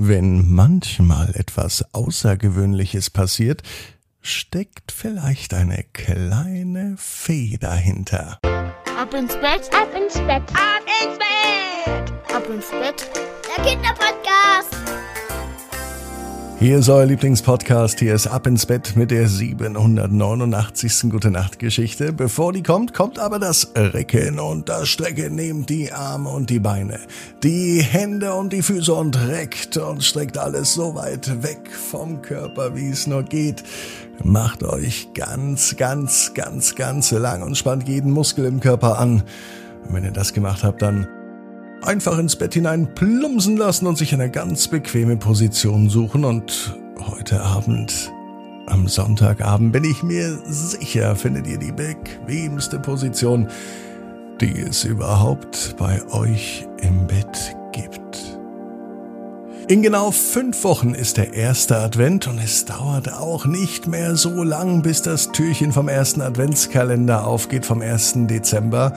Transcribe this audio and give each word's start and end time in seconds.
Wenn 0.00 0.48
manchmal 0.54 1.34
etwas 1.34 1.84
Außergewöhnliches 1.92 3.10
passiert, 3.10 3.64
steckt 4.20 4.92
vielleicht 4.92 5.54
eine 5.54 5.84
kleine 5.92 6.94
Fee 6.96 7.56
dahinter. 7.58 8.38
Ab 8.44 9.12
ins 9.12 9.34
Bett, 9.34 9.68
ab 9.74 9.88
ins 9.96 10.14
Bett, 10.14 10.44
ab 10.54 10.84
ins 11.02 11.18
Bett, 11.18 12.12
ab 12.32 12.48
ins 12.48 12.70
Bett. 12.70 13.10
Der 13.56 13.64
Kinderpodcast. 13.64 15.07
Hier 16.60 16.78
ist 16.78 16.88
euer 16.88 17.06
Lieblingspodcast. 17.06 18.00
Hier 18.00 18.16
ist 18.16 18.26
Ab 18.26 18.48
ins 18.48 18.66
Bett 18.66 18.96
mit 18.96 19.12
der 19.12 19.28
789. 19.28 21.08
Gute 21.08 21.30
Nacht 21.30 21.60
Geschichte. 21.60 22.12
Bevor 22.12 22.52
die 22.52 22.64
kommt, 22.64 22.92
kommt 22.94 23.20
aber 23.20 23.38
das 23.38 23.70
Recken 23.76 24.40
und 24.40 24.68
das 24.68 24.88
Strecken. 24.88 25.36
Nehmt 25.36 25.70
die 25.70 25.92
Arme 25.92 26.30
und 26.30 26.50
die 26.50 26.58
Beine, 26.58 26.98
die 27.44 27.80
Hände 27.80 28.34
und 28.34 28.52
die 28.52 28.62
Füße 28.62 28.92
und 28.92 29.28
reckt 29.28 29.76
und 29.76 30.02
streckt 30.02 30.36
alles 30.36 30.74
so 30.74 30.96
weit 30.96 31.44
weg 31.44 31.70
vom 31.70 32.22
Körper, 32.22 32.74
wie 32.74 32.88
es 32.88 33.06
nur 33.06 33.22
geht. 33.22 33.62
Macht 34.24 34.64
euch 34.64 35.10
ganz, 35.14 35.76
ganz, 35.76 36.34
ganz, 36.34 36.74
ganz 36.74 37.12
lang 37.12 37.42
und 37.42 37.56
spannt 37.56 37.88
jeden 37.88 38.10
Muskel 38.10 38.46
im 38.46 38.58
Körper 38.58 38.98
an. 38.98 39.22
Und 39.86 39.94
wenn 39.94 40.02
ihr 40.02 40.10
das 40.10 40.32
gemacht 40.32 40.64
habt, 40.64 40.82
dann 40.82 41.06
einfach 41.82 42.18
ins 42.18 42.36
Bett 42.36 42.54
hinein 42.54 42.94
plumpsen 42.94 43.56
lassen 43.56 43.86
und 43.86 43.98
sich 43.98 44.12
eine 44.14 44.30
ganz 44.30 44.68
bequeme 44.68 45.16
Position 45.16 45.88
suchen. 45.88 46.24
Und 46.24 46.76
heute 47.00 47.40
Abend, 47.40 48.12
am 48.66 48.88
Sonntagabend, 48.88 49.72
bin 49.72 49.84
ich 49.84 50.02
mir 50.02 50.38
sicher, 50.46 51.16
findet 51.16 51.46
ihr 51.46 51.58
die 51.58 51.72
bequemste 51.72 52.78
Position, 52.78 53.48
die 54.40 54.60
es 54.60 54.84
überhaupt 54.84 55.76
bei 55.78 56.00
euch 56.12 56.66
im 56.80 57.06
Bett 57.06 57.56
gibt. 57.72 58.38
In 59.68 59.82
genau 59.82 60.12
fünf 60.12 60.64
Wochen 60.64 60.94
ist 60.94 61.18
der 61.18 61.34
erste 61.34 61.76
Advent 61.76 62.26
und 62.26 62.38
es 62.38 62.64
dauert 62.64 63.12
auch 63.12 63.44
nicht 63.44 63.86
mehr 63.86 64.16
so 64.16 64.42
lang, 64.42 64.80
bis 64.80 65.02
das 65.02 65.30
Türchen 65.30 65.72
vom 65.72 65.88
ersten 65.88 66.22
Adventskalender 66.22 67.26
aufgeht 67.26 67.66
vom 67.66 67.82
1. 67.82 68.14
Dezember. 68.28 68.94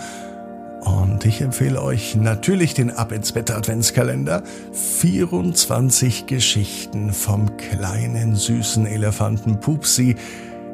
Und 0.82 1.26
ich 1.26 1.42
empfehle 1.42 1.82
euch 1.82 2.16
natürlich 2.16 2.74
den 2.74 2.90
Ab 2.92 3.12
ins 3.12 3.32
Bett 3.32 3.52
Adventskalender. 3.52 4.44
24 4.74 6.26
Geschichten 6.26 7.14
vom 7.14 7.56
kleinen 7.58 8.36
süßen 8.36 8.88
Elefanten 8.88 9.60
Pupsi. 9.60 10.16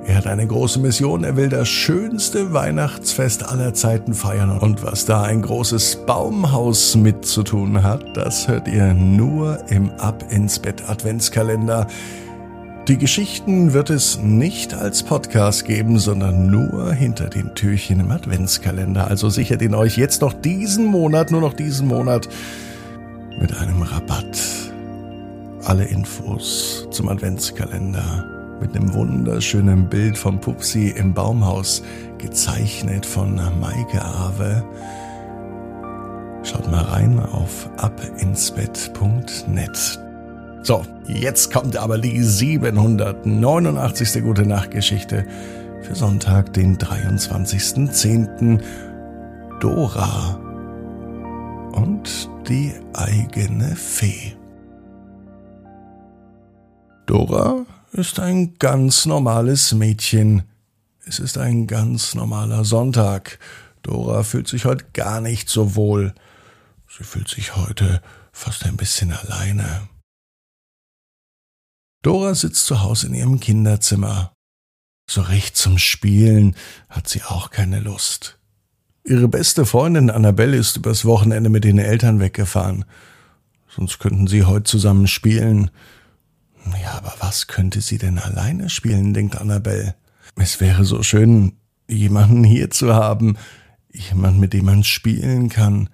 Er 0.06 0.16
hat 0.16 0.28
eine 0.28 0.48
große 0.48 0.80
Mission, 0.80 1.26
er 1.26 1.36
will 1.36 1.50
das 1.50 1.68
schönste 1.68 2.54
Weihnachtsfest 2.54 3.46
aller 3.46 3.74
Zeiten 3.74 4.14
feiern. 4.14 4.58
Und 4.58 4.82
was 4.82 5.04
da 5.04 5.24
ein 5.24 5.42
großes 5.42 6.06
Baumhaus 6.06 6.96
mit 6.96 7.26
zu 7.26 7.44
tun 7.44 7.84
hat, 7.84 8.16
das 8.16 8.48
hört 8.48 8.70
ihr 8.70 8.94
nur 8.94 9.60
im 9.70 9.92
Ab 9.98 10.24
ins 10.30 10.60
Bett 10.60 10.88
Adventskalender. 10.88 11.88
Die 12.88 12.98
Geschichten 12.98 13.74
wird 13.74 13.90
es 13.90 14.18
nicht 14.18 14.74
als 14.74 15.04
Podcast 15.04 15.66
geben, 15.66 16.00
sondern 16.00 16.48
nur 16.48 16.94
hinter 16.94 17.28
den 17.28 17.54
Türchen 17.54 18.00
im 18.00 18.12
Adventskalender. 18.12 19.10
Also 19.10 19.30
sichert 19.30 19.62
ihn 19.62 19.76
euch 19.76 19.98
jetzt 19.98 20.22
noch 20.22 20.32
diesen 20.32 20.86
Monat, 20.86 21.30
nur 21.30 21.42
noch 21.42 21.52
diesen 21.52 21.90
Monat, 21.90 22.30
mit 23.42 23.54
einem 23.58 23.82
Rabatt. 23.82 24.40
Alle 25.66 25.84
Infos 25.84 26.88
zum 26.90 27.10
Adventskalender 27.10 28.58
mit 28.62 28.74
einem 28.74 28.94
wunderschönen 28.94 29.90
Bild 29.90 30.18
vom 30.18 30.40
Pupsi 30.40 30.88
im 30.88 31.14
Baumhaus, 31.14 31.84
gezeichnet 32.20 33.06
von 33.06 33.36
Maike 33.60 34.02
Awe. 34.02 34.64
Schaut 36.44 36.72
mal 36.72 36.86
rein 36.86 37.20
auf 37.20 37.70
abinsbett.net. 37.76 40.07
So, 40.68 40.86
jetzt 41.08 41.54
kommt 41.54 41.78
aber 41.78 41.98
die 41.98 42.22
789. 42.22 44.22
Gute 44.22 44.46
Nacht 44.46 44.72
Geschichte 44.72 45.26
für 45.82 45.96
Sonntag, 45.96 46.52
den 46.52 46.78
23.10. 46.78 48.62
Dora 49.62 50.36
und 51.72 52.30
die 52.50 52.74
eigene 52.94 53.78
Fee. 53.78 54.36
Dora 57.06 57.66
ist 57.94 58.20
ein 58.20 58.56
ganz 58.60 59.06
normales 59.06 59.74
Mädchen. 59.74 60.44
Es 61.06 61.20
ist 61.20 61.38
ein 61.38 61.68
ganz 61.68 62.14
normaler 62.14 62.66
Sonntag. 62.66 63.40
Dora 63.84 64.24
fühlt 64.24 64.50
sich 64.50 64.66
heute 64.66 64.84
gar 64.92 65.22
nicht 65.22 65.48
so 65.48 65.78
wohl. 65.78 66.14
Sie 66.90 67.06
fühlt 67.06 67.30
sich 67.30 67.56
heute 67.56 68.02
fast 68.34 68.66
ein 68.66 68.76
bisschen 68.76 69.14
alleine. 69.14 69.88
Dora 72.02 72.36
sitzt 72.36 72.66
zu 72.66 72.82
Hause 72.82 73.08
in 73.08 73.14
ihrem 73.14 73.40
Kinderzimmer. 73.40 74.34
So 75.10 75.22
recht 75.22 75.56
zum 75.56 75.78
Spielen 75.78 76.56
hat 76.90 77.08
sie 77.08 77.24
auch 77.24 77.50
keine 77.50 77.80
Lust. 77.80 78.38
Ihre 79.06 79.28
beste 79.28 79.66
Freundin 79.66 80.10
Annabelle 80.10 80.58
ist 80.58 80.78
übers 80.78 81.06
Wochenende 81.06 81.50
mit 81.50 81.64
den 81.64 81.78
Eltern 81.78 82.20
weggefahren. 82.20 82.86
Sonst 83.70 84.00
könnten 84.00 84.28
sie 84.28 84.44
heute 84.44 84.64
zusammen 84.64 85.08
spielen. 85.08 85.72
Ja, 86.82 86.96
aber 86.98 87.14
was 87.20 87.48
könnte 87.48 87.80
sie 87.80 87.98
denn 87.98 88.20
alleine 88.20 88.70
spielen, 88.70 89.14
denkt 89.14 89.38
Annabelle. 89.38 89.96
Es 90.36 90.60
wäre 90.60 90.84
so 90.84 91.04
schön, 91.04 91.54
jemanden 91.88 92.44
hier 92.44 92.70
zu 92.70 92.94
haben, 92.94 93.38
jemand, 93.94 94.40
mit 94.40 94.52
dem 94.52 94.66
man 94.66 94.84
spielen 94.84 95.48
kann, 95.48 95.90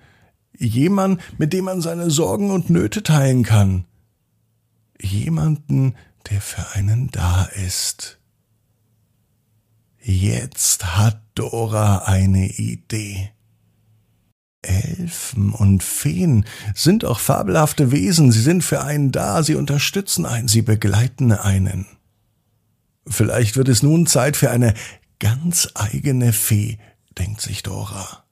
jemand, 0.57 1.21
mit 1.39 1.53
dem 1.53 1.65
man 1.65 1.81
seine 1.81 2.09
Sorgen 2.09 2.49
und 2.49 2.71
Nöte 2.71 3.03
teilen 3.03 3.43
kann 3.43 3.85
jemanden, 4.99 5.95
der 6.29 6.41
für 6.41 6.71
einen 6.73 7.09
da 7.11 7.45
ist. 7.45 8.19
Jetzt 10.01 10.97
hat 10.97 11.21
Dora 11.35 11.99
eine 11.99 12.47
Idee. 12.47 13.31
Elfen 14.61 15.51
und 15.51 15.83
Feen 15.83 16.45
sind 16.73 17.05
auch 17.05 17.19
fabelhafte 17.19 17.91
Wesen, 17.91 18.31
sie 18.31 18.41
sind 18.41 18.63
für 18.63 18.81
einen 18.83 19.11
da, 19.11 19.43
sie 19.43 19.55
unterstützen 19.55 20.25
einen, 20.25 20.47
sie 20.47 20.61
begleiten 20.61 21.31
einen. 21.31 21.85
Vielleicht 23.07 23.57
wird 23.57 23.67
es 23.67 23.83
nun 23.83 24.07
Zeit 24.07 24.37
für 24.37 24.49
eine 24.49 24.73
ganz 25.19 25.69
eigene 25.73 26.31
Fee, 26.31 26.79
denkt 27.17 27.41
sich 27.41 27.63
Dora. 27.63 28.23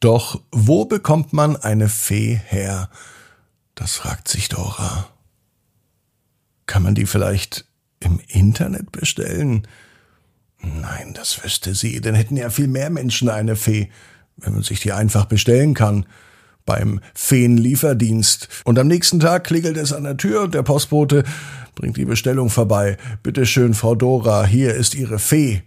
Doch 0.00 0.40
wo 0.52 0.84
bekommt 0.84 1.32
man 1.32 1.56
eine 1.56 1.88
Fee 1.88 2.40
her? 2.46 2.88
Das 3.74 3.96
fragt 3.96 4.28
sich 4.28 4.48
Dora. 4.48 5.08
Kann 6.78 6.84
man 6.84 6.94
die 6.94 7.06
vielleicht 7.06 7.64
im 7.98 8.20
Internet 8.28 8.92
bestellen? 8.92 9.66
Nein, 10.62 11.12
das 11.12 11.42
wüsste 11.42 11.74
sie, 11.74 12.00
denn 12.00 12.14
hätten 12.14 12.36
ja 12.36 12.50
viel 12.50 12.68
mehr 12.68 12.88
Menschen 12.88 13.28
eine 13.28 13.56
Fee, 13.56 13.90
wenn 14.36 14.52
man 14.52 14.62
sich 14.62 14.78
die 14.78 14.92
einfach 14.92 15.24
bestellen 15.24 15.74
kann. 15.74 16.06
Beim 16.64 17.00
Feenlieferdienst. 17.14 18.48
Und 18.62 18.78
am 18.78 18.86
nächsten 18.86 19.18
Tag 19.18 19.42
klingelt 19.42 19.76
es 19.76 19.92
an 19.92 20.04
der 20.04 20.16
Tür 20.16 20.42
und 20.42 20.54
der 20.54 20.62
Postbote 20.62 21.24
bringt 21.74 21.96
die 21.96 22.04
Bestellung 22.04 22.48
vorbei. 22.48 22.96
Bitte 23.24 23.44
schön, 23.44 23.74
Frau 23.74 23.96
Dora, 23.96 24.46
hier 24.46 24.74
ist 24.74 24.94
Ihre 24.94 25.18
Fee. 25.18 25.64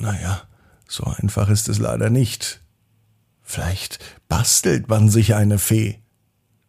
Naja, 0.00 0.42
so 0.86 1.04
einfach 1.04 1.48
ist 1.48 1.70
es 1.70 1.78
leider 1.78 2.10
nicht. 2.10 2.60
Vielleicht 3.42 4.00
bastelt 4.28 4.86
man 4.90 5.08
sich 5.08 5.34
eine 5.34 5.58
Fee. 5.58 5.98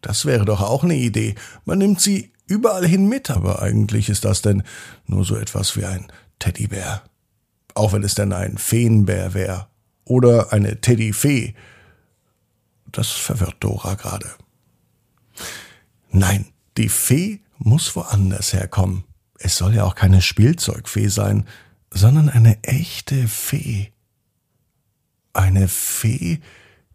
Das 0.08 0.26
wäre 0.26 0.46
doch 0.46 0.62
auch 0.62 0.86
eine 0.86 0.96
Idee. 0.96 1.36
Man 1.66 1.80
nimmt 1.80 2.00
sie 2.00 2.32
überall 2.46 2.88
hin 2.88 3.10
mit, 3.10 3.30
aber 3.30 3.62
eigentlich 3.62 4.08
ist 4.08 4.24
das 4.24 4.42
denn 4.42 4.64
nur 5.06 5.26
so 5.26 5.36
etwas 5.36 5.76
wie 5.76 5.84
ein 5.84 6.08
Teddybär. 6.40 7.04
Auch 7.74 7.92
wenn 7.92 8.04
es 8.04 8.16
denn 8.16 8.32
ein 8.32 8.58
Feenbär 8.58 9.34
wäre. 9.34 9.68
Oder 10.06 10.54
eine 10.54 10.80
Teddyfee. 10.80 11.56
Das 12.90 13.10
verwirrt 13.10 13.58
Dora 13.60 13.96
gerade. 13.96 14.30
Nein, 16.10 16.46
die 16.78 16.88
Fee 16.88 17.42
muss 17.58 17.94
woanders 17.98 18.54
herkommen. 18.54 19.04
Es 19.40 19.58
soll 19.58 19.76
ja 19.76 19.84
auch 19.84 19.96
keine 19.96 20.22
Spielzeugfee 20.22 21.10
sein, 21.10 21.46
sondern 21.92 22.30
eine 22.30 22.64
echte 22.64 23.28
Fee. 23.28 23.92
Eine 25.34 25.68
Fee, 25.68 26.40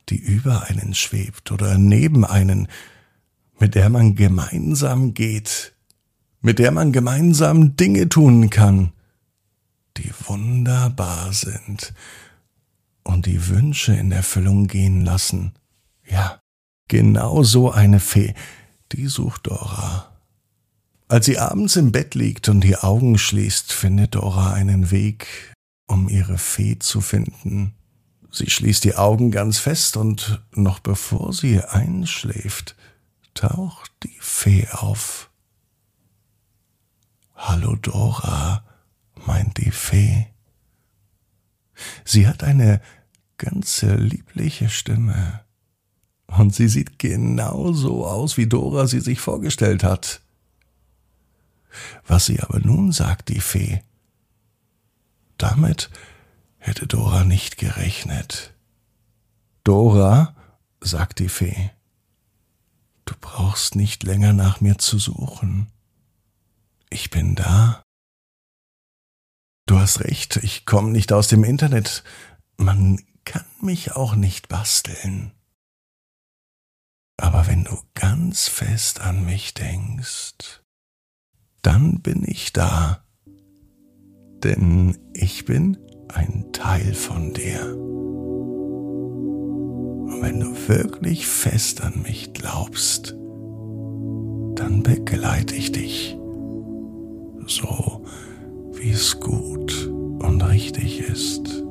die 0.09 0.17
über 0.17 0.63
einen 0.71 0.95
schwebt 0.95 1.53
oder 1.53 1.77
neben 1.77 2.25
einen, 2.25 2.69
mit 3.59 3.75
der 3.75 3.89
man 3.89 4.15
gemeinsam 4.15 5.15
geht, 5.15 5.75
mit 6.41 6.59
der 6.59 6.71
man 6.71 6.93
gemeinsam 6.93 7.77
Dinge 7.77 8.09
tun 8.09 8.51
kann, 8.51 8.93
die 9.97 10.13
wunderbar 10.27 11.33
sind 11.33 11.95
und 13.05 13.27
die 13.27 13.49
Wünsche 13.49 13.95
in 13.95 14.13
Erfüllung 14.13 14.67
gehen 14.67 15.05
lassen. 15.05 15.53
Ja, 16.09 16.41
genau 16.89 17.43
so 17.43 17.71
eine 17.71 18.01
Fee, 18.01 18.35
die 18.93 19.07
sucht 19.07 19.47
Dora. 19.47 20.09
Als 21.09 21.27
sie 21.27 21.39
abends 21.39 21.77
im 21.77 21.93
Bett 21.93 22.15
liegt 22.15 22.49
und 22.49 22.63
die 22.63 22.77
Augen 22.77 23.19
schließt, 23.19 23.73
findet 23.73 24.15
Dora 24.15 24.55
einen 24.55 24.91
Weg, 24.91 25.27
um 25.87 26.09
ihre 26.09 26.39
Fee 26.39 26.79
zu 26.79 27.01
finden. 27.01 27.75
Sie 28.31 28.49
schließt 28.49 28.83
die 28.85 28.95
Augen 28.95 29.31
ganz 29.31 29.59
fest 29.59 29.99
und 29.99 30.43
noch 30.53 30.79
bevor 30.79 31.35
sie 31.35 31.61
einschläft, 31.61 32.77
taucht 33.35 33.93
die 34.03 34.17
Fee 34.21 34.69
auf. 34.71 35.31
Hallo 37.35 37.77
Dora, 37.77 38.65
meint 39.27 39.59
die 39.59 39.71
Fee. 39.71 40.27
Sie 42.05 42.29
hat 42.29 42.45
eine 42.45 42.81
ganze 43.39 43.97
liebliche 43.97 44.69
Stimme. 44.69 45.41
Und 46.27 46.55
sie 46.55 46.69
sieht 46.69 46.99
genauso 46.99 48.07
aus, 48.07 48.37
wie 48.37 48.47
Dora 48.47 48.87
sie 48.87 49.01
sich 49.01 49.21
vorgestellt 49.21 49.85
hat. 49.85 50.23
Was 52.07 52.27
sie 52.27 52.41
aber 52.41 52.61
nun 52.61 52.93
sagt, 52.93 53.29
die 53.29 53.41
Fee, 53.41 53.83
damit 55.37 55.91
hätte 56.59 56.87
Dora 56.87 57.25
nicht 57.25 57.59
gerechnet. 57.59 58.55
Dora, 59.65 60.37
sagt 60.81 61.19
die 61.19 61.29
Fee, 61.29 61.71
du 63.05 63.15
brauchst 63.21 63.77
nicht 63.77 64.03
länger 64.03 64.33
nach 64.33 64.61
mir 64.61 64.79
zu 64.79 64.99
suchen. 64.99 65.69
Ich 66.91 67.11
bin 67.11 67.35
da. 67.35 67.83
Du 69.67 69.79
hast 69.79 70.01
recht, 70.01 70.37
ich 70.37 70.67
komme 70.67 70.91
nicht 70.91 71.13
aus 71.13 71.29
dem 71.29 71.45
Internet. 71.45 72.05
Man 72.57 73.01
kann 73.25 73.45
mich 73.61 73.93
auch 73.93 74.15
nicht 74.15 74.49
basteln. 74.49 75.33
Aber 77.17 77.47
wenn 77.47 77.65
du 77.65 77.79
ganz 77.95 78.49
fest 78.49 79.01
an 79.01 79.25
mich 79.25 79.55
denkst, 79.55 80.61
dann 81.63 82.01
bin 82.01 82.25
ich 82.27 82.53
da. 82.53 83.05
Denn 84.43 84.99
ich 85.15 85.45
bin 85.45 85.79
ein 86.09 86.53
Teil 86.53 86.95
von 86.95 87.33
dir. 87.33 88.02
Wenn 90.23 90.39
du 90.39 90.55
wirklich 90.69 91.27
fest 91.27 91.83
an 91.83 92.03
mich 92.05 92.33
glaubst, 92.33 93.11
dann 94.55 94.85
begleite 94.85 95.57
ich 95.57 95.73
dich, 95.73 96.17
so 97.49 98.05
wie 98.73 98.93
es 98.93 99.19
gut 99.19 99.91
und 100.21 100.41
richtig 100.43 101.01
ist. 101.01 101.65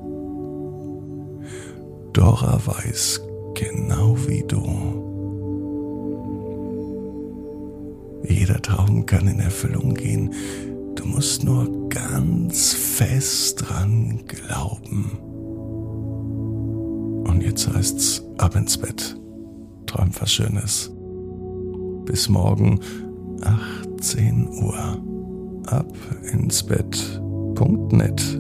Dora 2.12 2.60
weiß 2.66 3.22
genau 3.54 4.18
wie 4.28 4.44
du. 4.46 4.62
Jeder 8.28 8.62
Traum 8.62 9.06
kann 9.06 9.30
in 9.30 9.40
Erfüllung 9.40 9.94
gehen. 9.94 10.34
Du 10.96 11.06
musst 11.06 11.46
nur 11.46 11.88
ganz 11.88 12.74
fest 12.74 13.62
dran 13.62 14.24
glauben. 14.28 15.31
Jetzt 17.52 17.68
heißt's 17.68 18.24
ab 18.38 18.56
ins 18.56 18.78
Bett. 18.78 19.14
Träum 19.86 20.10
was 20.18 20.32
Schönes. 20.32 20.90
Bis 22.06 22.30
morgen 22.30 22.80
18 23.44 24.48
Uhr. 24.48 24.98
Ab 25.66 25.94
ins 26.32 26.64
Bett.net 26.64 28.40